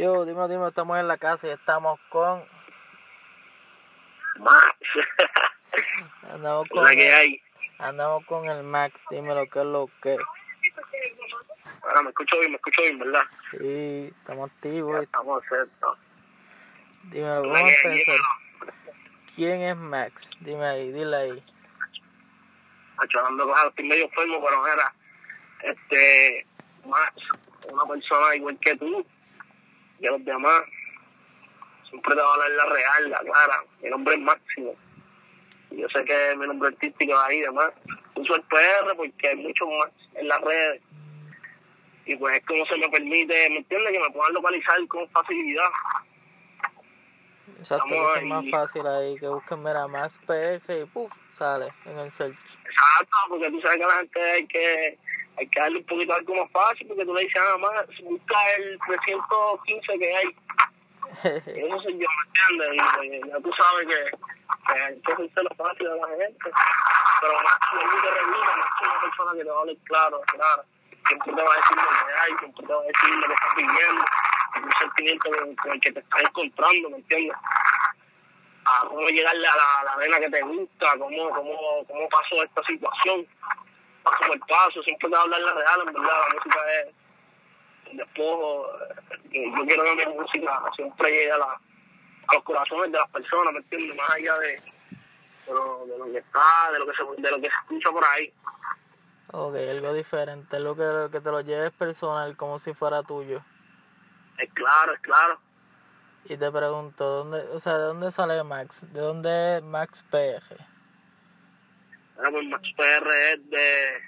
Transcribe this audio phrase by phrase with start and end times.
[0.00, 2.42] Yo, dímelo, dímelo, estamos en la casa y estamos con.
[4.38, 4.78] Max.
[6.32, 6.84] Andamos con.
[6.84, 7.42] la que hay.
[7.78, 10.16] andamos con el Max, dímelo qué es lo que.
[11.82, 13.24] Ahora me escucho bien, me escucho bien, ¿verdad?
[13.50, 15.02] Sí, estamos Ya activos.
[15.02, 15.86] estamos cerca.
[17.04, 17.92] Dímelo, empezar.
[17.92, 18.24] dímelo.
[19.36, 20.30] ¿Quién es Max?
[20.40, 21.44] Dime ahí, dile ahí.
[22.96, 24.94] Macho, hablando cosas, estoy medio enfermo, pero era,
[25.62, 26.46] este,
[26.86, 27.14] Max,
[27.70, 29.06] una persona igual que tú,
[30.00, 30.62] y los demás,
[31.88, 34.74] siempre te va a hablar la real, la clara, mi nombre es Máximo,
[35.70, 37.70] yo sé que mi nombre artístico es ahí y demás,
[38.16, 40.82] uso el PR porque hay muchos más en las redes,
[42.06, 43.92] y pues es como se me permite, ¿me entiendes?
[43.92, 45.70] Que me puedan localizar con facilidad.
[47.58, 51.68] Exacto, que Estamos es más fácil ahí, que busquen, mira, Max PF y puf, sale
[51.84, 52.34] en el search.
[52.34, 54.98] Exacto, porque tú sabes que a la gente hay que,
[55.40, 58.36] hay que darle un poquito algo más fácil, porque tú le dices nada más, busca
[58.58, 60.36] el 315 que hay.
[61.64, 62.74] Eso soy yo, ¿me entiendes?
[62.74, 64.04] Y pues, ya tú sabes que,
[64.66, 66.50] que hay que hacerlo fácil a la gente.
[67.20, 70.20] Pero más no te revisa, más que una persona que te va a hablar claro,
[70.26, 70.64] claro.
[71.08, 73.32] Siempre te va a decir lo que hay, siempre te va a decir lo que
[73.32, 74.04] estás viviendo,
[74.62, 77.36] un sentimiento con, con el que te estás encontrando, ¿me entiendes?
[78.66, 82.42] a cómo llegarle a la, a la vena que te gusta, cómo, cómo, cómo pasó
[82.44, 83.26] esta situación,
[84.02, 86.94] paso por paso, siempre te hablar la real, en verdad, la música es
[87.90, 88.66] el despojo,
[89.32, 91.60] eh, yo quiero que mi música siempre llegue a, la,
[92.26, 93.96] a los corazones de las personas, ¿me entiendes?
[93.96, 97.36] Más allá de, de, lo, de lo que está, de lo que se, de lo
[97.40, 98.32] que se escucha por ahí.
[99.32, 103.42] ok, algo diferente, algo que, que te lo lleves personal, como si fuera tuyo.
[104.38, 105.38] Es claro, es claro.
[106.24, 108.84] Y te pregunto, ¿dónde, o sea, ¿de dónde sale Max?
[108.92, 110.69] ¿De dónde es Max PF?
[112.28, 114.02] Pues Max PR es de,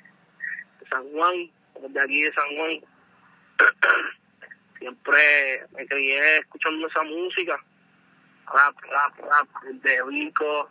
[0.91, 2.81] San Juan, de aquí de San Juan.
[4.79, 7.59] Siempre me crié escuchando esa música,
[8.53, 10.69] rap, rap, rap, de Vico,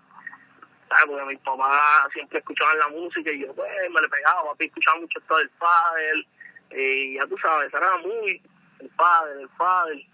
[0.87, 1.05] ¿sabes?
[1.07, 4.99] Porque mis papás siempre escuchaban la música y yo pues me le pegaba, papi escuchaba
[4.99, 6.27] mucho esto del padre,
[6.71, 8.41] y ya tú sabes, era muy
[8.79, 10.07] el padre, el padre,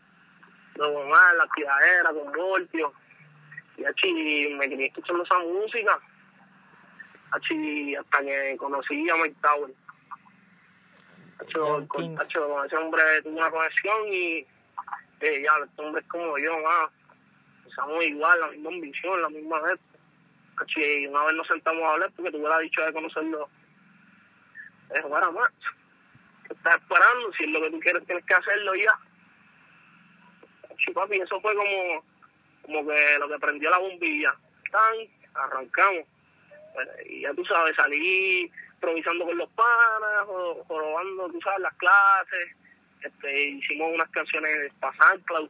[0.75, 2.93] lo mamá, la tiradera con Voltio,
[3.77, 5.99] y así me crié escuchando esa música
[7.31, 9.73] Achi, hasta que conocí a Mike Tower.
[11.39, 14.45] Acho, John con, ese hombre tuve una conexión y
[15.19, 16.89] eh, ya, este hombre es como yo, más.
[17.63, 19.79] Pensamos igual, la misma ambición, la misma vez.
[20.75, 23.49] Y una vez nos sentamos a hablar porque tuve la dicha de conocerlo.
[24.89, 25.51] Es para más.
[26.47, 27.31] ¿Qué estás esperando?
[27.37, 28.99] Si es lo que tú quieres, tienes que hacerlo ya.
[30.71, 32.03] Acho, papi, eso fue como,
[32.63, 34.35] como que lo que prendió la bombilla.
[34.71, 34.95] Tan,
[35.35, 36.05] arrancamos.
[37.09, 42.55] Y ya tú sabes, salí improvisando con los panas, o jorobando, tú sabes, las clases,
[43.01, 45.49] este, hicimos unas canciones para SoundCloud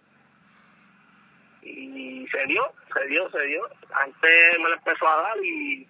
[1.62, 3.62] y se dio, se dio, se dio.
[4.04, 4.28] Gente
[4.60, 5.88] me lo empezó a dar y,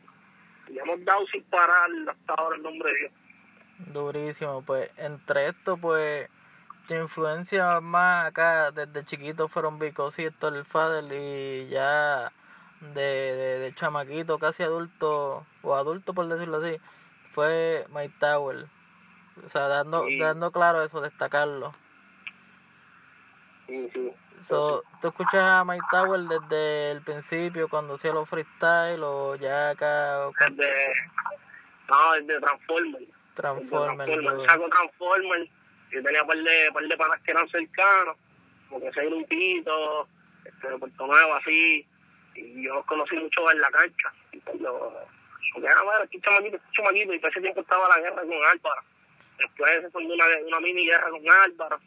[0.70, 3.12] y hemos dado sin parar hasta ahora el nombre de Dios.
[3.94, 6.30] Durísimo, pues entre esto, pues
[6.88, 12.32] tu influencia más acá desde chiquito fueron Vicos y Héctor el Fader y ya
[12.82, 16.80] de, de, de chamaquito, casi adulto, o adulto por decirlo así,
[17.34, 18.68] fue Mike Tower.
[19.46, 20.20] O sea, dando, Sí.
[20.20, 21.74] dando claro eso, destacarlo.
[23.68, 24.14] Sí, sí.
[24.44, 29.72] So, ¿Tú escuchas a Mike Tower desde el principio, cuando hacía los freestyle, o ya
[29.72, 30.94] acá con Desde,
[31.90, 33.02] no, desde Transformer.
[33.34, 34.08] Transformer?
[34.08, 34.50] Transformer.
[34.50, 35.50] Saco Transformer.
[35.92, 38.16] Yo tenía un par de, par de panas que eran cercanos,
[38.70, 40.08] como que ese grupito,
[40.46, 41.88] este, de Puerto Nuevo, así.
[42.62, 44.12] Yo los conocí mucho en la cancha.
[44.32, 44.94] Y lo,
[45.54, 47.14] porque era, bueno, aquí chamaquito, aquí chamaquito.
[47.14, 48.82] Y por ese tiempo estaba la guerra con Álvaro.
[49.38, 51.80] Después se formó una, una mini guerra con Álvaro.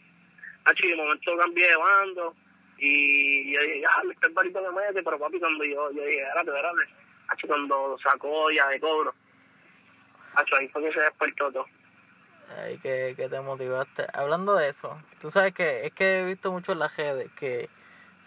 [0.64, 2.34] Así de momento cambié de bando.
[2.78, 5.03] Y yo dije, ya, este es barito que mete.
[5.03, 6.88] Pero papi, cuando yo, yo dije, espérate, espérate.
[7.28, 9.14] Así cuando sacó ya de cobro.
[10.34, 11.66] Hacho, ahí fue que se despertó todo.
[12.56, 14.06] Ay, que, que te motivaste.
[14.12, 17.68] Hablando de eso, tú sabes que es que he visto mucho en las redes que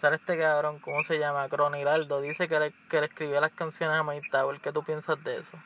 [0.04, 1.48] sale este cabrón, ¿cómo se llama?
[1.48, 4.60] Croniraldo, dice que le, que le escribía las canciones a Mike Tower.
[4.60, 5.56] ¿Qué tú piensas de eso?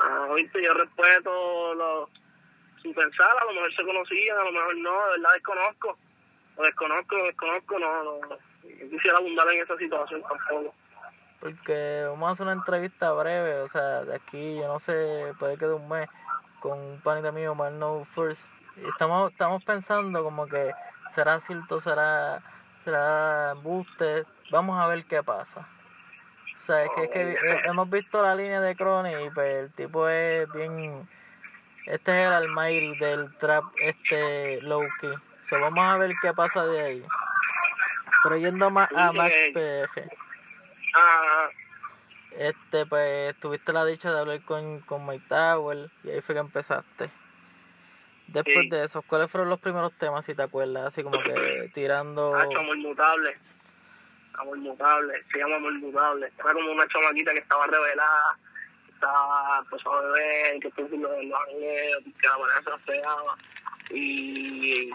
[0.00, 2.08] Ah, viste, yo respeto lo,
[2.80, 5.98] sin pensar, a lo mejor se conocían, a lo mejor no, de verdad desconozco.
[6.56, 8.20] Lo desconozco, lo desconozco, no, no.
[8.20, 8.38] no.
[8.88, 10.72] Quisiera abundar en esa situación tampoco.
[11.40, 15.56] Porque vamos a hacer una entrevista breve, o sea, de aquí, yo no sé, puede
[15.58, 16.08] que de un mes,
[16.60, 18.46] con un panita mío, Mal No First.
[18.76, 20.70] Y estamos, estamos pensando como que
[21.10, 22.42] será cierto, será,
[22.84, 24.24] será embuste.
[24.50, 25.68] Vamos a ver qué pasa.
[26.54, 29.72] O sea, es que, es que hemos visto la línea de Crony y pues el
[29.72, 31.08] tipo es bien...
[31.86, 35.10] Este es el almighty del trap, este low key.
[35.42, 37.06] So, vamos a ver qué pasa de ahí.
[38.22, 39.34] Pero yendo más a Max.
[39.52, 40.08] PG.
[40.94, 41.48] Ah,
[42.38, 46.40] Este, pues tuviste la dicha de hablar con, con Mike Tower y ahí fue que
[46.40, 47.10] empezaste.
[48.32, 48.68] Después Sí.
[48.70, 50.84] de eso, ¿cuáles fueron los primeros temas, si te acuerdas?
[50.86, 52.36] Así como que tirando...
[52.36, 53.36] Nacho, amor mutable.
[54.34, 56.32] Amor mutable, se llama amor mutable.
[56.38, 58.38] Era como una chamaquita que estaba revelada,
[58.88, 63.36] estaba empezó a beber, que estuvo en los ángeles, que la manera se pegaba.
[63.90, 64.90] Y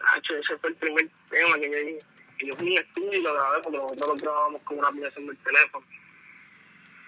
[0.00, 1.98] Nacho, ese fue el primer tema que yo dije.
[2.38, 5.26] Y yo fui un estudio y lo grabé porque nosotros lo grabamos con una aplicación
[5.26, 5.86] del teléfono.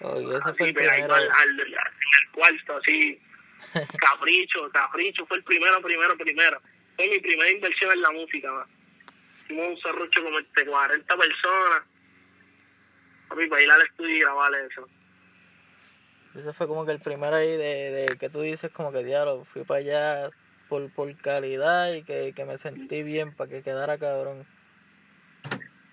[0.00, 1.14] Oye, ese fue Y el pegadito primero.
[1.14, 3.20] al, al, al- en el cuarto, así.
[3.98, 6.60] Capricho, capricho, fue el primero, primero, primero.
[6.96, 8.66] Fue mi primera inversión en la música, man.
[9.44, 11.82] Hicimos un serrucho como de 40 personas.
[13.28, 14.88] Papi, para ir al estudio y grabar eso.
[16.34, 19.44] Ese fue como que el primero ahí de, de que tú dices como que diablo,
[19.44, 20.30] fui para allá
[20.68, 24.46] por, por calidad y que, que me sentí bien para que quedara cabrón.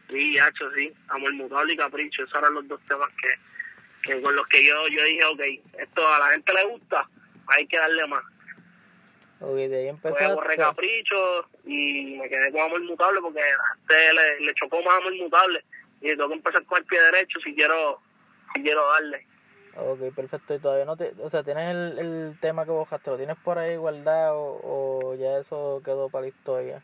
[0.10, 0.94] Sí, hacho, sí.
[1.08, 2.24] Amor mutable y capricho.
[2.24, 5.42] Esos eran los dos temas que, que con los que yo, yo dije, ok,
[5.80, 7.10] esto a la gente le gusta,
[7.48, 8.24] hay que darle más.
[9.42, 10.58] Oye, de ahí Pues borré empezaste.
[10.58, 13.46] capricho y me quedé con amor mutable porque a
[13.80, 15.64] este le, le chocó más amor mutable
[16.02, 18.00] y tengo que empezar con el pie derecho si quiero
[18.54, 19.28] si quiero darle.
[19.78, 20.56] Ok, perfecto.
[20.56, 21.14] Y todavía no te...
[21.20, 23.10] O sea, ¿tienes el, el tema que bajaste?
[23.10, 26.82] ¿Lo tienes por ahí guardado o ya eso quedó para la historia?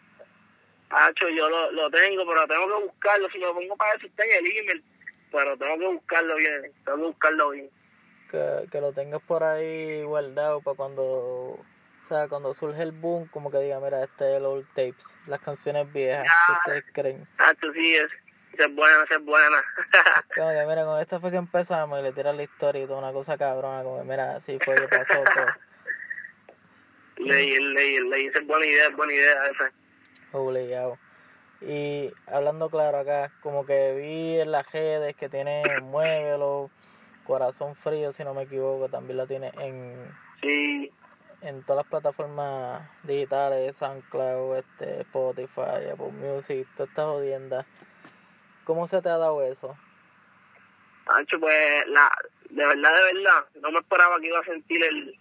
[0.89, 3.29] Hacho, yo lo, lo tengo, pero tengo que buscarlo.
[3.29, 4.83] Si lo pongo para eso está en el email,
[5.31, 6.73] pero tengo que buscarlo bien.
[6.83, 7.69] Tengo que buscarlo bien.
[8.31, 11.03] Que, que lo tengas por ahí guardado para cuando...
[11.03, 15.15] O sea, cuando surge el boom, como que diga, mira, este es el old tapes,
[15.27, 17.27] las canciones viejas que ustedes creen.
[17.37, 18.09] Hacho, sí, es,
[18.57, 19.57] es buena, es buena.
[20.35, 22.99] Como que mira, con esta fue que empezamos y le tiras la historia y toda
[22.99, 25.45] una cosa cabrona, como que mira, así fue que pasó todo.
[27.17, 29.71] leí, leí, leí, es buena idea, es buena idea esa.
[30.31, 30.97] Obligado.
[31.61, 36.71] Y hablando claro acá, como que vi en las redes que tiene Muévelo,
[37.25, 40.91] Corazón Frío, si no me equivoco, también la tiene en, Sí,
[41.41, 47.65] en todas las plataformas digitales, SoundCloud, este, Spotify, Apple Music, todas estas jodiendas.
[48.63, 49.75] ¿Cómo se te ha dado eso?
[51.07, 52.11] Hacho, pues, la,
[52.49, 55.17] de verdad, de verdad, no me esperaba que iba a sentir el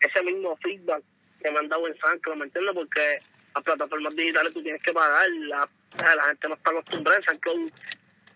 [0.00, 1.02] ese mismo feedback
[1.42, 2.74] que me han dado en SoundCloud, ¿me entiendes?
[2.74, 3.18] Porque
[3.54, 5.68] las plataformas digitales tú tienes que pagar, la
[6.28, 7.72] gente no está acostumbrada en SoundCloud.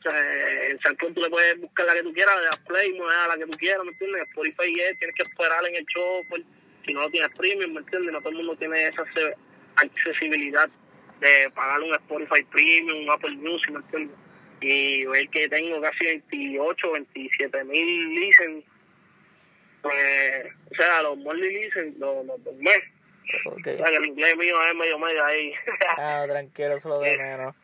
[0.00, 3.28] O sea, en tú le puedes buscar la que tú quieras, le das play, a
[3.28, 4.22] la que tú quieras, ¿me entiendes?
[4.30, 6.42] Spotify es, tienes que esperar en el show, pues,
[6.86, 8.10] si no lo tienes premium, ¿me entiendes?
[8.12, 9.34] No todo el mundo tiene esa acce-
[9.76, 10.70] accesibilidad
[11.20, 14.16] de pagar un Spotify Premium, un Apple Music, ¿me entiendes?
[14.62, 18.64] Y ver que tengo casi 28, 27 mil listens,
[19.82, 22.82] pues, o sea, los monthly listens, los, los del mes.
[23.46, 23.66] Ok.
[23.66, 25.52] O sea, que el inglés mío es medio medio ahí.
[25.98, 27.54] Ah, tranquilo, eso lo de menos.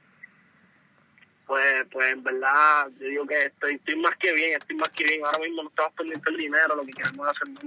[1.47, 5.05] Pues, pues en verdad, yo digo que estoy, estoy más que bien, estoy más que
[5.05, 5.25] bien.
[5.25, 7.61] Ahora mismo no estamos pendientes del dinero, lo que queremos hacer es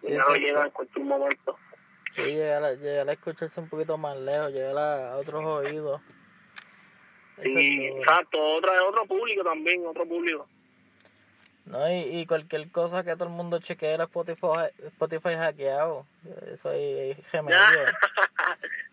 [0.00, 1.58] Sí, dinero llega en cualquier momento.
[2.14, 6.00] Sí, llegar a, llegar a escucharse un poquito más lejos, llegar a, a otros oídos.
[7.38, 7.98] Es duro.
[7.98, 10.48] exacto, otra, otro público también, otro público.
[11.64, 16.06] No, y, y cualquier cosa que todo el mundo chequee el Spotify, Spotify hackeado.
[16.52, 17.58] Eso ahí hay remedio.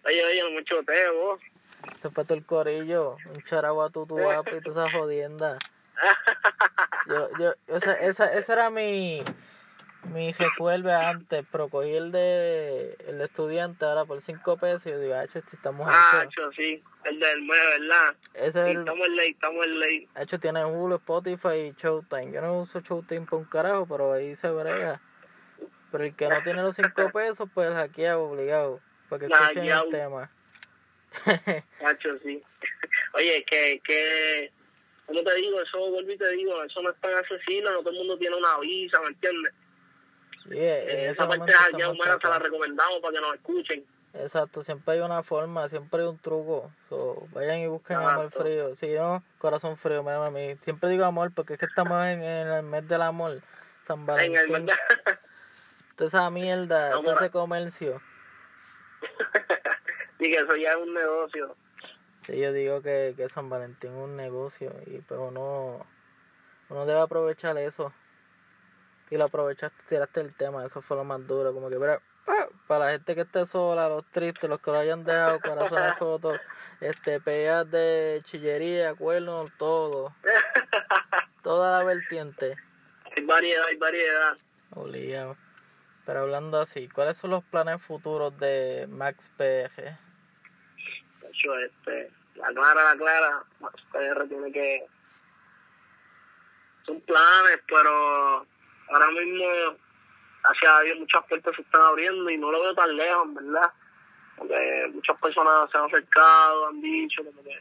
[0.06, 1.42] oye, oye, no me choteo, vos.
[2.00, 3.18] Se fue todo el corillo.
[3.34, 5.58] Un charabo a tu tu app y toda esa jodienda.
[7.08, 9.22] Yo, yo, esa, esa, esa era mi,
[10.14, 14.92] mi resuelve antes, pero cogí el de, el de estudiante ahora por 5 pesos y
[14.92, 16.34] yo digo, ah, che, si estamos Ah, hechos.
[16.36, 18.16] cho, sí, el del mes, ¿verdad?
[18.34, 20.10] Ese es el, estamos en ley, estamos en ley.
[20.16, 22.32] Hecho, tiene Hulu, Spotify y Showtime.
[22.32, 25.02] Yo no uso Showtime por un carajo, pero ahí se brega.
[25.92, 28.80] Pero el que no tiene los 5 pesos, pues el hackeado obligado.
[29.10, 30.32] Para que escuchen el tema.
[31.82, 32.42] Macho, sí.
[33.14, 34.52] Oye, que, que,
[35.06, 35.62] ¿cómo te digo?
[35.62, 38.36] Eso, vuelvo y te digo, eso no es tan accesible, no todo el mundo tiene
[38.36, 39.54] una visa, ¿me entiendes?
[40.44, 43.86] Sí, en Eh, esa parte de estamos humana se la recomendamos para que nos escuchen.
[44.14, 46.72] Exacto, siempre hay una forma, siempre hay un truco.
[46.90, 48.44] So, vayan y busquen amor Exacto.
[48.44, 48.76] frío.
[48.76, 50.58] Si no, corazón frío, mírame a mí.
[50.62, 53.42] Siempre digo amor porque es que estamos en, en el mes del amor.
[53.84, 54.38] San En Valentín.
[54.38, 54.80] el verdad.
[55.96, 58.02] Toda esa mierda, No, ese comercio.
[60.20, 61.56] y que eso ya es un negocio.
[62.26, 65.86] Sí, yo digo que, que San Valentín es un negocio y pues uno,
[66.70, 67.94] uno debe aprovechar eso.
[69.10, 72.48] Y lo aprovechaste, tiraste el tema, eso fue lo más duro, como que mira, ¡ah!
[72.68, 76.40] para la gente que esté sola, los tristes, los que lo hayan dejado, corazones fotos,
[76.80, 80.14] este, pegas de chillería, cuernos, todo,
[81.42, 82.56] toda la vertiente,
[83.18, 84.38] Hay variedad, hay variedad.
[84.76, 85.36] obligado.
[86.06, 89.98] Pero hablando así, ¿cuáles son los planes futuros de Max PG?
[91.40, 93.44] Hecho, este, la clara, la clara,
[93.92, 94.86] PR tiene que...
[96.86, 98.46] Son planes, pero
[98.90, 99.78] ahora mismo,
[100.44, 103.72] hacia Dios, muchas puertas se están abriendo y no lo veo tan lejos, ¿verdad?
[104.38, 107.60] Porque muchas personas se han acercado, han dicho como que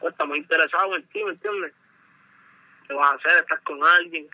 [0.00, 1.72] pues, estamos interesados en ti, ¿me entiendes?
[2.86, 3.38] ¿Qué vas a hacer?
[3.38, 4.28] ¿Estás con alguien?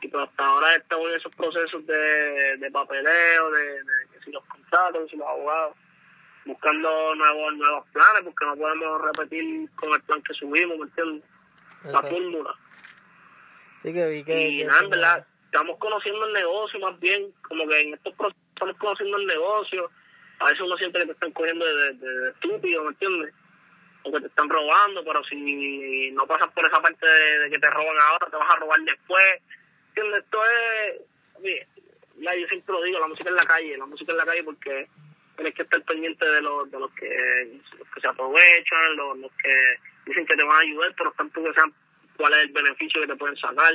[0.00, 4.30] Y pues hasta ahora estamos en esos procesos de, de papeleo, de, de que si
[4.30, 5.76] los contratos, si los abogados,
[6.48, 11.24] buscando nuevos nuevos planes, porque no podemos repetir con el plan que subimos, ¿me entiendes?
[11.84, 12.54] La fórmula.
[13.82, 14.48] Sí, que vi que...
[14.48, 18.42] Y nada, en verdad, estamos conociendo el negocio más bien, como que en estos procesos
[18.54, 19.90] estamos conociendo el negocio,
[20.40, 23.34] a veces uno siente que te están cogiendo de, de, de estúpido, ¿me entiendes?
[24.04, 27.58] O que te están robando, pero si no pasas por esa parte de, de que
[27.58, 29.36] te roban ahora, te vas a robar después,
[29.88, 30.24] ¿entiendes?
[30.24, 31.66] Esto es,
[32.16, 34.42] ya yo siempre lo digo, la música en la calle, la música en la calle
[34.44, 34.88] porque
[35.38, 39.32] tienes que estar pendiente de los, de los que, los que se aprovechan, los, los
[39.40, 41.72] que dicen que te van a ayudar, pero tanto que sean
[42.16, 43.72] cuál es el beneficio que te pueden sacar.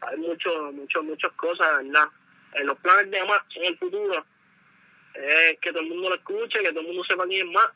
[0.00, 2.08] Hay mucho, mucho, muchas cosas, ¿verdad?
[2.54, 4.24] En los planes de más en el futuro
[5.14, 7.70] es que todo el mundo lo escuche, que todo el mundo sepa quién es más.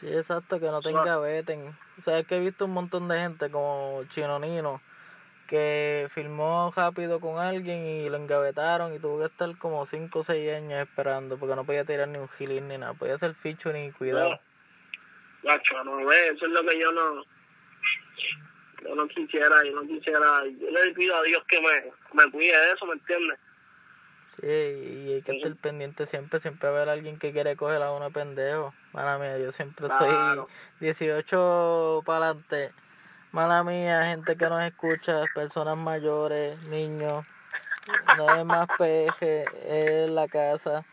[0.00, 1.68] Sí, exacto, que no te engaveten.
[1.98, 4.82] O sea, es que he visto un montón de gente como Chino Nino
[5.46, 10.22] que filmó rápido con alguien y lo engavetaron y tuvo que estar como 5 o
[10.22, 13.72] 6 años esperando porque no podía tirar ni un gilín ni nada, podía hacer ficho
[13.72, 14.38] ni cuidado.
[15.42, 17.24] Gacho, no ve, eso es lo que yo no
[18.82, 21.92] yo no quisiera, yo no quisiera, yo le pido a Dios que me,
[22.24, 23.38] me cuide de eso, ¿me entiendes?
[24.40, 28.10] Sí, y hay que estar pendiente siempre, siempre haber alguien que quiere coger a uno
[28.10, 28.74] pendejo.
[28.92, 30.46] Mala mía, yo siempre Claro.
[30.78, 32.72] soy 18 para adelante.
[33.36, 37.26] Mala mía, gente que nos escucha, personas mayores, niños.
[38.16, 40.86] No hay más peje en la casa.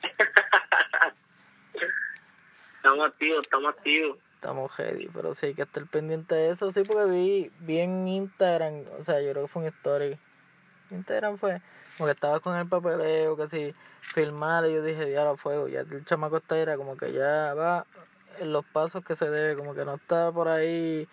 [2.76, 4.18] Estamos activos, estamos activos.
[4.34, 6.70] Estamos ready, pero sí hay que estar pendiente de eso.
[6.70, 10.16] Sí, porque vi, vi en Instagram, o sea, yo creo que fue un story.
[10.90, 11.60] Instagram fue,
[11.96, 15.66] como que estaba con el papeleo, que si filmar, y yo dije, diablo, fuego.
[15.66, 17.84] Ya el chamaco está era como que ya va
[18.38, 21.08] en los pasos que se debe, como que no está por ahí.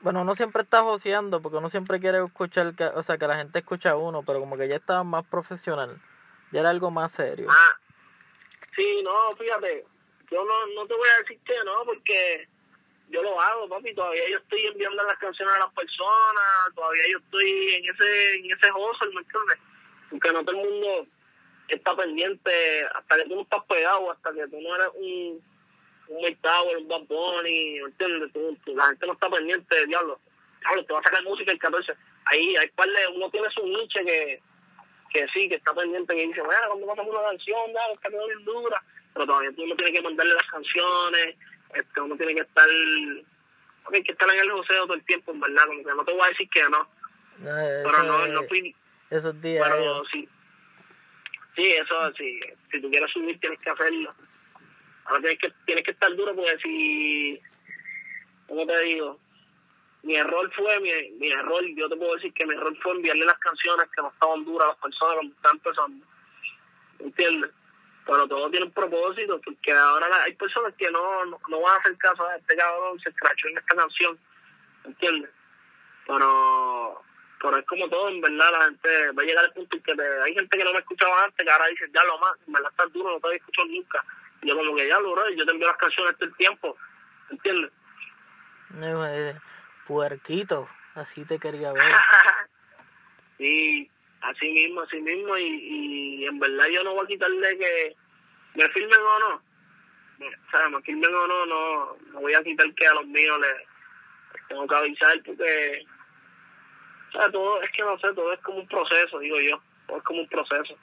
[0.00, 3.36] Bueno, uno siempre está joseando, porque uno siempre quiere escuchar, que, o sea, que la
[3.36, 6.00] gente escucha a uno, pero como que ya estaba más profesional.
[6.52, 7.48] Ya era algo más serio.
[7.50, 7.78] Ah,
[8.76, 9.84] sí, no, fíjate,
[10.30, 12.48] yo no, no te voy a decir que no, porque
[13.10, 17.18] yo lo hago, papi, todavía yo estoy enviando las canciones a las personas, todavía yo
[17.18, 19.58] estoy en ese, en ese hustle, ¿me entiendes?
[20.10, 21.06] Porque no todo el mundo
[21.68, 22.50] está pendiente,
[22.94, 25.42] hasta que tú no estás pegado, hasta que tú no eres un,
[26.08, 28.32] un Mike Tower, un Bad Bunny, ¿me entiendes?
[28.32, 30.18] Tú, tú- la gente no está pendiente de diablo.
[30.60, 31.92] Diablo, te va a sacar música el 14.
[32.26, 34.40] Ahí hay par de, uno tiene su niche que,
[35.12, 38.26] que sí, que está pendiente, que dice, bueno, cuando pasamos una canción, dale, está quedando
[38.28, 38.82] bien dura,
[39.14, 41.36] pero todavía uno tiene que mandarle las canciones,
[41.74, 45.40] este, uno tiene que estar, hay que estar en el joseo todo el tiempo, en
[45.40, 46.88] verdad, como que no te voy a decir que no,
[47.38, 48.74] No, pero no, no fui,
[49.10, 49.66] esos días.
[49.66, 50.28] pero sí,
[51.56, 54.14] sí, eso, sí, si tú quieres subir tienes que hacerlo,
[55.08, 57.40] ahora tienes que, tienes que estar duro porque si,
[58.46, 59.18] ¿cómo te digo?
[60.02, 63.24] Mi error fue, mi, mi error, yo te puedo decir que mi error fue enviarle
[63.24, 66.06] las canciones que no estaban duras a las personas cuando están empezando.
[67.00, 67.50] ¿Entiendes?
[68.06, 71.74] Pero todo tiene un propósito, porque ahora la- hay personas que no, no, no van
[71.76, 74.18] a hacer caso a este cabrón, se escrachó en esta canción.
[74.84, 75.30] ¿Entiendes?
[76.06, 77.02] Pero,
[77.42, 79.94] pero es como todo, en verdad, la gente va a llegar al punto en que
[79.94, 82.52] te- hay gente que no me escuchaba antes, que ahora dice, ya lo más, en
[82.54, 84.04] verdad estás duro, no te había escuchado nunca.
[84.42, 86.76] Yo como que ya lo, bro, yo te envío las canciones todo el tiempo,
[87.30, 87.72] ¿entiendes?
[88.70, 89.04] No,
[89.86, 91.82] Puerquito, así te quería ver.
[93.38, 93.90] sí,
[94.20, 97.96] así mismo, así mismo, y, y en verdad yo no voy a quitarle que
[98.54, 99.42] me filmen o no.
[100.20, 103.40] O sea, me filmen o no, no, no voy a quitar que a los míos
[103.40, 103.56] les,
[104.34, 105.86] les tengo que avisar porque,
[107.08, 109.98] o sea, todo, es que no sé, todo es como un proceso, digo yo, todo
[109.98, 110.76] es como un proceso.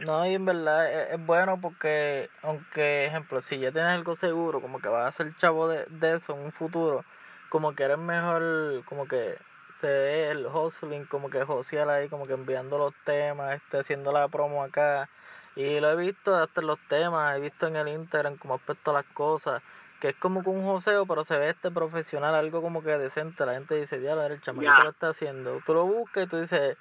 [0.00, 4.60] No, y en verdad es, es bueno porque, aunque, ejemplo, si ya tienes algo seguro,
[4.60, 7.04] como que vas a ser chavo de, de eso en un futuro,
[7.48, 9.36] como que eres mejor, como que
[9.80, 14.12] se ve el hustling, como que josear ahí, como que enviando los temas, este, haciendo
[14.12, 15.08] la promo acá.
[15.54, 18.92] Y lo he visto hasta en los temas, he visto en el Instagram como aspecto
[18.92, 19.62] las cosas,
[20.00, 23.44] que es como que un joseo, pero se ve este profesional, algo como que decente.
[23.44, 24.84] La gente dice, diablo, el chamaquito Ya.
[24.84, 25.60] lo está haciendo.
[25.66, 26.76] Tú lo buscas y tú dices,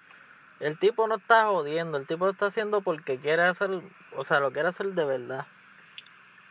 [0.62, 3.70] el tipo no está jodiendo, el tipo lo está haciendo porque quiere hacer,
[4.15, 5.48] o sea, lo quiere hacer de verdad.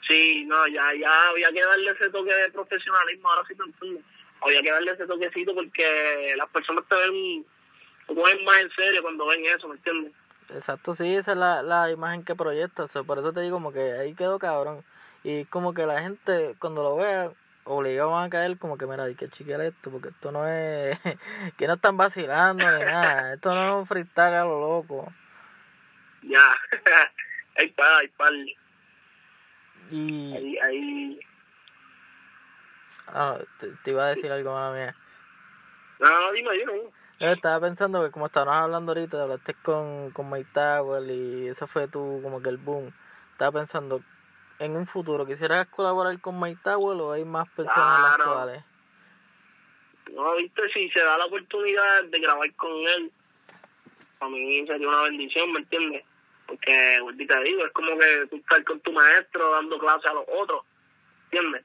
[0.09, 4.01] Sí, no, ya, ya había que darle ese toque de profesionalismo, ahora sí te entiendo.
[4.41, 7.47] Había que darle ese toquecito porque las personas te ven,
[8.09, 10.13] te cogen más en serio cuando ven eso, ¿me entiendes?
[10.49, 12.87] Exacto, sí, esa es la, la imagen que proyecta.
[13.07, 14.85] por eso te digo como que ahí quedó cabrón.
[15.23, 17.31] Y como que la gente cuando lo vea,
[17.75, 20.99] obligado van a caer como que mira, hay que chequear esto, porque esto no es,
[21.57, 25.13] que no están vacilando ni nada, esto no es un freestyle a lo loco.
[26.23, 26.57] Ya,
[27.57, 28.33] hay par, hay par.
[29.91, 30.37] Y...
[30.37, 31.21] Ahí, ahí...
[33.09, 34.97] Ah, te, iba a decir algo, mala mía.
[35.99, 36.73] No, no, dime, dime.
[37.19, 41.67] Yo estaba pensando que como estábamos hablando ahorita, hablaste con, con Mike Tower y eso
[41.67, 42.93] fue tu, como que el boom.
[43.33, 44.03] Estaba pensando,
[44.61, 48.65] en un futuro, ¿quisieras colaborar con Mike Tower o hay más personas en las actuales?
[50.13, 53.11] No, viste, si se da la oportunidad de grabar con él,
[54.19, 56.05] para mí sería una bendición, ¿me entiendes?
[56.47, 60.25] Porque, te digo, es como que tú estás con tu maestro dando clase a los
[60.29, 60.63] otros,
[61.31, 61.65] ¿entiendes?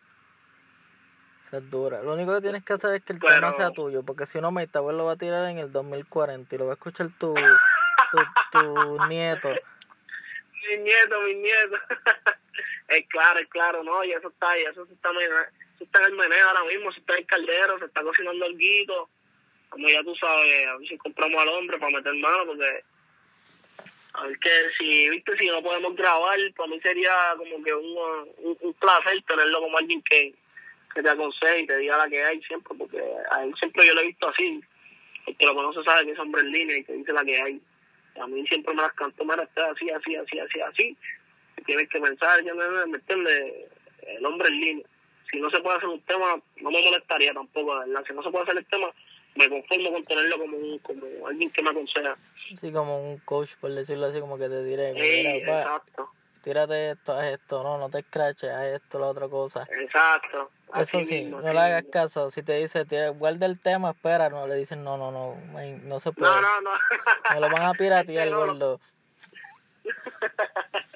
[1.51, 2.01] es dura.
[2.01, 4.51] Lo único que tienes que hacer es que el tema sea tuyo, porque si no,
[4.51, 8.17] Mike lo va a tirar en el 2040 y lo va a escuchar tu, tu,
[8.51, 9.49] tu nieto.
[10.67, 11.75] Mi nieto, mi nieto.
[12.97, 14.03] es claro, es claro, ¿no?
[14.03, 17.19] Y eso está eso está, eso está en el meneo ahora mismo, se está en
[17.19, 19.09] el caldero, se está cocinando el guito.
[19.69, 22.83] Como ya tú sabes, a ver si compramos al hombre para meter mano, porque
[24.13, 28.57] a ver que si, viste, si no podemos grabar, para mí sería como que un,
[28.61, 30.33] un, placer tenerlo como alguien que
[30.95, 33.93] que te aconseje y te diga la que hay siempre, porque a él siempre yo
[33.93, 34.61] lo he visto así.
[35.27, 37.41] El que lo conoce sabe que es hombre en línea y te dice la que
[37.41, 37.61] hay.
[38.19, 40.97] A mí siempre me las cantó, mira, está así, así, así, así, así.
[41.65, 43.69] Tienes que pensar, ya me, me entiendes,
[44.01, 44.85] el hombre en línea.
[45.31, 48.03] Si no se puede hacer un tema, no me molestaría tampoco, ¿verdad?
[48.07, 48.87] Si no se puede hacer el tema,
[49.35, 52.17] me conformo con tenerlo como, un, como alguien que me aconseja.
[52.59, 54.93] Sí, como un coach, por decirlo así, como que te diré.
[54.93, 56.09] Sí, exacto
[56.45, 59.67] tírate esto, haz esto, no, no te escraches, haz esto, la otra cosa.
[59.81, 60.51] Exacto.
[60.75, 62.29] Eso sí, no le hagas caso.
[62.29, 66.11] Si te dice, guarda el tema, espera, no le dicen, no, no, no, no se
[66.11, 66.31] puede.
[66.31, 66.71] No, no, no.
[67.33, 68.79] Me lo van a piratear, gordo.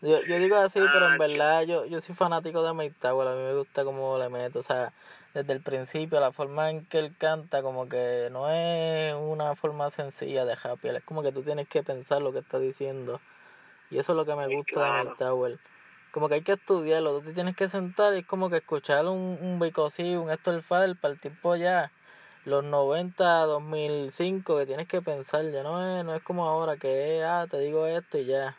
[0.00, 3.12] Yo, yo digo así, pero en ah, verdad yo, yo soy fanático de Mike a
[3.12, 4.92] mí me gusta cómo le meto, o sea,
[5.34, 9.90] desde el principio, la forma en que él canta, como que no es una forma
[9.90, 13.20] sencilla de happy, es como que tú tienes que pensar lo que está diciendo.
[13.90, 15.58] Y eso es lo que me gusta de Mike Tower.
[16.12, 19.06] Como que hay que estudiarlo, tú te tienes que sentar y es como que escuchar
[19.06, 21.90] un, un Bicosí, un Héctor para el tiempo ya,
[22.44, 27.24] los 90, 2005, que tienes que pensar, ya no es, no es como ahora que,
[27.24, 28.56] ah, te digo esto y ya.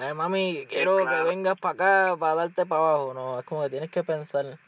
[0.00, 3.14] Ay, mami, quiero que vengas para acá para darte para abajo.
[3.14, 4.58] No, es como que tienes que pensar.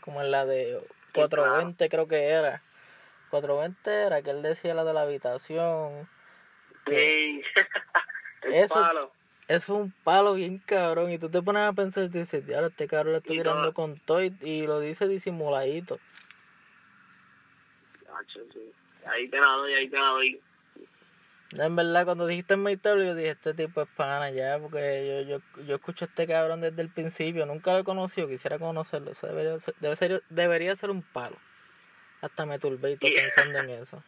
[0.00, 2.62] Como en la de 420 creo que era.
[3.28, 6.08] 420 era que él decía la de la habitación.
[6.86, 7.42] Sí.
[8.42, 9.12] eso, eso
[9.48, 11.12] es un palo bien cabrón.
[11.12, 13.74] Y tú te pones a pensar y tú dices, diablo, este cabrón le está tirando
[13.74, 15.98] con todo y, lo dice disimuladito.
[19.04, 20.40] Ahí te la doy, ahí te la doy.
[21.56, 25.38] En verdad, cuando dijiste en table yo dije, este tipo es pana ya, porque yo,
[25.38, 29.12] yo, yo escucho a este cabrón desde el principio, nunca lo he conocido, quisiera conocerlo,
[29.12, 31.36] eso debería ser, debe ser, debería ser un palo.
[32.20, 34.02] Hasta me turbé y pensando en eso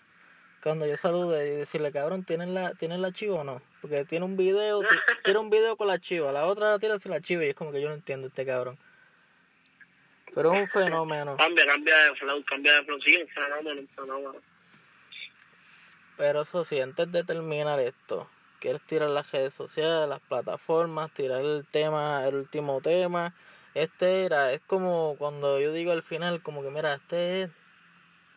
[0.67, 3.63] cuando yo salude y decirle, cabrón, ¿tienes la, ¿tienes la chiva o no?
[3.81, 4.81] Porque tiene un video,
[5.25, 7.55] tiene un video con la chiva, la otra la tira sin la chiva y es
[7.55, 8.77] como que yo no entiendo este cabrón.
[10.35, 11.37] Pero es un fenómeno.
[11.37, 14.43] Cambia, cambia de flow, cambia de flow, sí, un fenómeno, un fenómeno.
[16.17, 18.29] Pero eso sí, antes de terminar esto,
[18.61, 23.35] quieres tirar las redes sociales, las plataformas, tirar el tema, el último tema.
[23.75, 27.51] Este era, es como cuando yo digo al final, como que mira, este es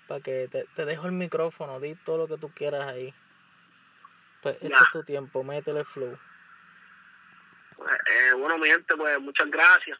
[0.07, 3.13] para que te, te, dejo el micrófono, di todo lo que tú quieras ahí.
[4.41, 6.17] Pues este es tu tiempo, métele flow.
[7.79, 9.99] Eh, bueno, mi gente, pues muchas gracias.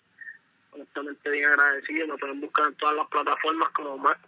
[0.72, 2.08] Honestamente bien agradecido.
[2.08, 4.20] Me pueden buscar en todas las plataformas como Max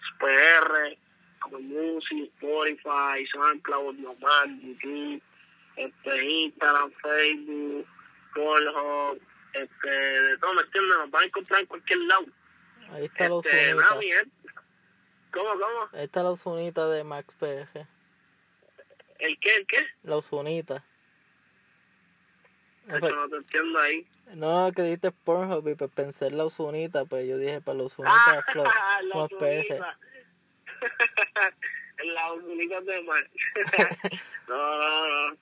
[1.42, 5.22] Como Music, Spotify, SoundCloud, Nomad, YouTube,
[5.76, 7.88] este, Instagram, Facebook,
[8.36, 9.20] Pornhub,
[9.54, 10.98] este, de todo, ¿me entiendes?
[10.98, 12.26] Nos van a encontrar en cualquier lado.
[12.92, 14.32] Ahí está los este, nada, mi gente,
[15.32, 15.90] ¿Cómo, cómo?
[15.94, 17.88] Ahí está la Osunita de Max PG.
[19.20, 19.86] ¿El qué, el qué?
[20.04, 20.84] La Osunita.
[22.88, 24.08] Eso no te entiendo ahí.
[24.34, 27.84] No, que dijiste Pornhub y pues pensé en la Osunita, pues yo dije para la
[27.84, 28.66] Osunita ah, Flow.
[29.14, 29.80] la PG.
[32.04, 33.30] la Osunita de Max.
[34.48, 35.38] no, no, no.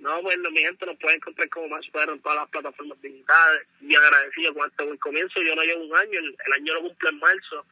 [0.00, 3.62] No, bueno, mi gente nos puede encontrar como más perro en todas las plataformas digitales.
[3.78, 5.40] Bien agradecido con este buen comienzo.
[5.40, 7.64] Yo no llevo un año, el, año lo cumple en marzo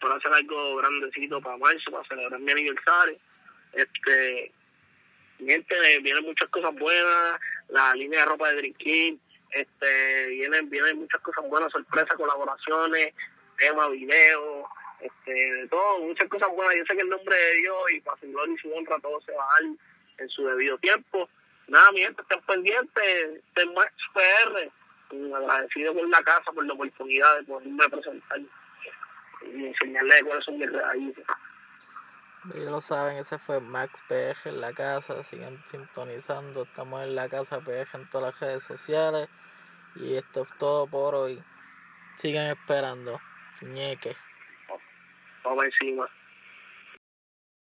[0.00, 3.16] para hacer algo grandecito para marzo, para celebrar mi aniversario.
[3.74, 4.52] Este,
[5.38, 11.20] gente, vienen muchas cosas buenas, la línea de ropa de Dream este, vienen, vienen muchas
[11.20, 13.14] cosas buenas, sorpresas, colaboraciones,
[13.56, 14.66] temas, videos,
[15.00, 16.76] este, de todo, muchas cosas buenas.
[16.76, 19.20] Yo sé que el nombre de Dios y para su gloria y su honra todo
[19.22, 19.76] se va a dar
[20.18, 21.28] en su debido tiempo.
[21.68, 24.70] nada, mi gente, estén pendientes de Max PR.
[25.34, 30.70] Agradecido con la casa por la oportunidad de poderme presentar y enseñarles cuáles son mis
[30.70, 31.24] raíces.
[32.54, 37.28] Ya lo saben, ese fue Max PG en la casa, sigan sintonizando, estamos en la
[37.28, 39.28] casa PG en todas las redes sociales
[39.96, 41.42] y esto es todo por hoy.
[42.16, 43.20] Sigan esperando,
[43.60, 44.16] ñeque.
[45.48, 46.06] Vamos encima.